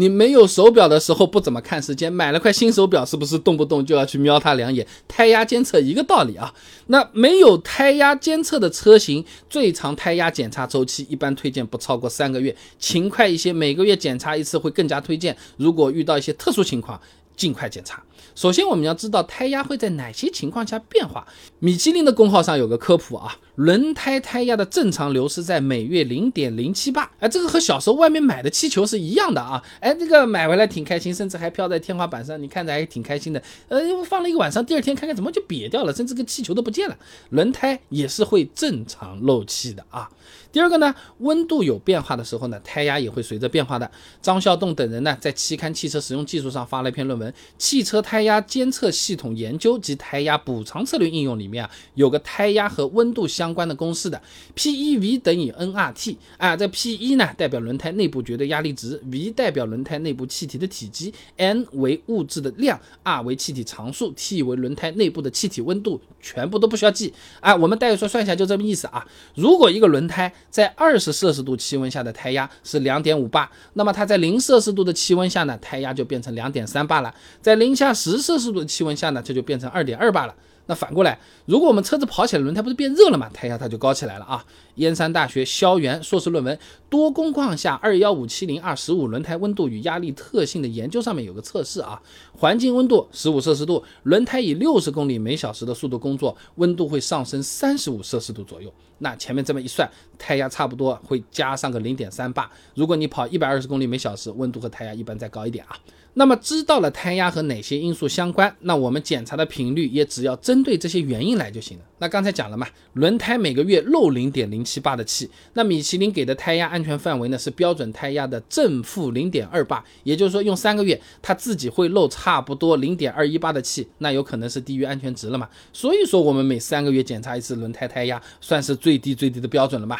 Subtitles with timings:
[0.00, 4.86] 你没有手表的时候不怎么看时间，买了块新手表是不是动不动就要去瞄它两眼？
[5.06, 6.54] 胎压监测一个道理啊。
[6.86, 15.36] 那没有胎压监测的车型，最长胎压检查周期一般推荐不超过三个月，勤快一些，每个月检查一次会更加推荐。
[15.58, 16.98] 如果遇到一些特殊情况，
[17.36, 18.02] 尽快检查。
[18.34, 21.26] 首先，我们要知道胎压会在哪些情况下变化。
[21.58, 27.10] 米其林的公号上有个科普啊，轮胎胎压的正常流失在每月零点零七八。
[27.18, 29.62] 哎，这个和小时候外面买的气球是一样的啊。
[29.80, 33.42] 哎，这个买回来挺开心，甚至还飘在天花板上，你看着还挺开心的。
[33.68, 36.96] 呃，放了一个晚上，第二天看看怎么就瘪掉了，甚至个气球都不见了。
[37.30, 40.08] 轮胎也是会正常漏气的啊。
[40.52, 43.88] 第二个呢，温度有变化的时候呢，胎压也会随着变化的。
[44.22, 54.20] 张孝栋等人呢，在期刊《汽车使用技术》上发了一篇论文文，《汽车胎压监测系统研究及胎压补偿策略应用》里面啊，有个胎压和温度相关的公式的
[54.56, 69.06] ，P1V 等于 nRT 啊，这 P1 呢代表轮胎内部绝对压力值，V 代表轮胎内部气体的体积，N 为物质的量，R 为气体常数，T 为轮胎内部的气体温度，全部都不需要记啊，我们待会说算一下就这么意思啊。
[69.34, 77.09] 如果一个轮胎在二十摄氏度气温下的胎压是两点五八，那么它在零摄氏度的气温下呢，胎压就变成两点三八了。
[77.40, 80.34] 在零下十摄氏度的气温下呢，这就变成二点二八了。
[80.66, 83.28] 那反过来，如果我们车子跑起来，轮胎不是变热了吗？
[83.34, 84.44] 胎压它就高起来了啊。
[84.76, 86.56] 燕山大学肖元硕士论文
[86.88, 92.00] 《多工况下二幺五七零二十五轮胎温度与压力特性的研究》上面有个测试啊，
[92.32, 98.72] 环境温度十五摄氏度，轮胎以六十公里每小时的速度工作，温度会上升三十五摄氏度左右。
[98.98, 102.48] 那前面这么一算，胎压差不多会加上个零点三八。
[102.76, 105.76] 如果你跑一百二十公里每小时，温度和胎压一般再高一点啊。
[106.14, 111.84] 那么知道了胎压和哪些因素相关，那我们检查的频率也只要针对这些原因来就行了。
[111.98, 125.48] 那刚才讲了嘛，轮胎每个月漏零点零七八的气，那米其林给的胎压安全范围呢是标准胎压的正负零点二八，也就是说用三个月它自己会漏差不多零点二一八的气，那有可能是低于安全值了嘛。
[125.72, 129.98] 所以说我们每三个月检查一次轮胎胎压，算是最低最低的标准了嘛。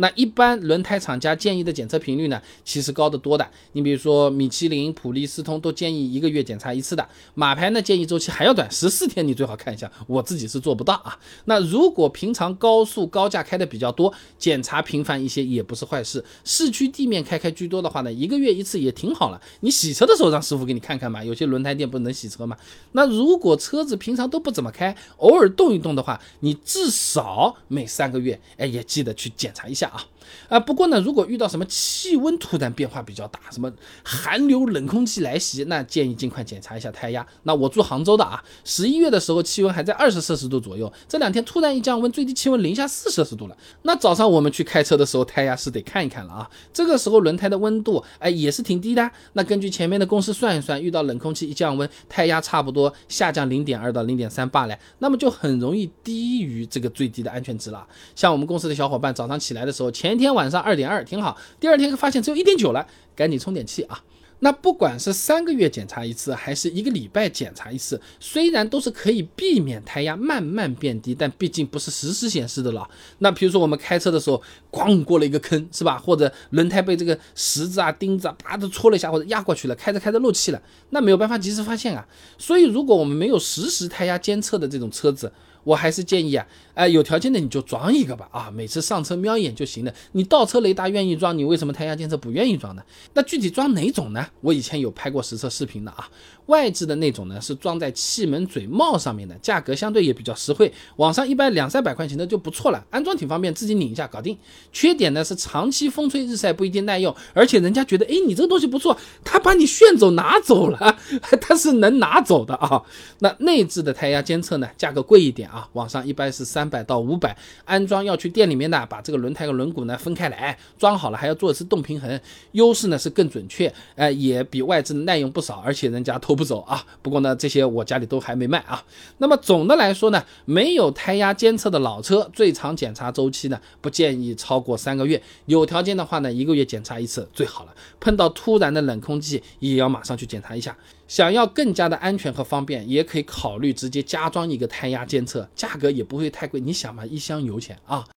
[0.00, 3.46] 那一般轮胎厂家建议的检测频率呢，其实高得多的。
[3.72, 9.90] 你比如说米其林、普利司通都建议一个月检查一次的，马牌呢建议周期还要短，十四天你最好看一下。
[10.06, 11.18] 我自己是做不到啊。
[11.44, 16.24] 那如果平常高速高架开的比较多，检查频繁一些也不是坏事。
[16.44, 19.38] 市区地面开开居多的话呢，一个月一次也挺好了。
[19.60, 22.56] 你洗车的时候让师傅给你看看嘛，有些轮胎店不能洗车嘛。
[22.92, 29.89] 那如果车子平常都不怎么开，偶尔动一动的话，你至少每三个月，哎，也记得去检查一下。
[29.92, 30.04] 啊
[30.48, 30.60] 啊！
[30.60, 33.72] 不过呢，如果遇到什么气温突然变化比较大，什么
[34.04, 37.24] 寒流冷空气来袭，那建议尽快检查一下胎压。
[37.44, 43.56] 那我住杭州的啊，十一月的时候气温还在二十摄氏度左右，这两天突然一降温，最低气温零下四摄氏度了。
[43.82, 46.50] 那早上我们去开车的时候，胎压是得看一看了啊。
[46.72, 49.10] 这个时候轮胎的温度哎也是挺低的。
[49.32, 57.86] 那根据前面的公式算一算，遇到冷空气一降温，胎压差不多下降零点二到零点三八来，那么就很容易低于这个最低的安全值了。
[58.14, 64.02] 像我们公司的小伙伴早上起来的时候，前天晚上二点二挺好，第二天发现只有一点九了，赶紧充点气啊！
[64.42, 72.88] 那不管是三个月检查一次，还是一个礼拜检查一次，虽然都是可以避免胎压慢慢变低，但毕竟不是实时显示的了。
[73.18, 75.98] 那比如说我们开车的时候，咣过了一个坑，是吧？
[75.98, 82.08] 或者轮胎被这个石子啊、钉子啊啪的戳了一下，或者压过去了，开着开着漏气了，那没有办法及时发现啊。
[82.38, 85.30] 所以如果我们没有实时胎压监测的这种车子，
[85.64, 89.92] 我还是建议啊，哎，有条件的你就装一个吧，啊，每次上车瞄一眼就行了。
[90.12, 92.82] 你倒车雷达愿意装，你为什么胎压监测不愿意装呢？
[93.14, 94.26] 那具体装哪种呢？
[94.40, 96.08] 我以前有拍过实测视频的啊，
[96.46, 104.36] 外置的那种呢是装在气门嘴帽上面的，价格相对也比较实惠，网上一般两三百块钱的就不错了，安装挺方便，自己拧一下搞定。
[104.72, 110.96] 缺点呢是长期风吹日晒不一定耐用，而且人家觉得，哎，你这个东西不错，他把你炫走拿走了，
[111.40, 112.82] 他是能拿走的啊。
[113.18, 115.49] 那内置的胎压监测呢，价格贵一点。
[115.50, 122.20] 啊，网上一般是三百到五百，安装要去店里面呢，把这个轮胎和轮毂呢分开来装好了，还要做一次动平衡，
[122.52, 126.84] 优势呢是更准确，哎，也比外置耐用不少，而且人家偷不走啊。
[127.02, 128.82] 不过呢，这些我家里都还没卖啊。
[129.18, 137.74] 那么总的来说呢，没有胎压监测的老车，最长检查周期呢不建议超过三个月，有条件的话呢，一个月检查一次最好了。
[137.98, 140.76] 碰到突然的冷空气，也要马上去检查一下。
[141.06, 146.60] 想要更加的安全和方便，也可以考虑直接加装一个胎压监测，价格也不会太贵。
[146.60, 148.06] 你想嘛，一箱油钱啊。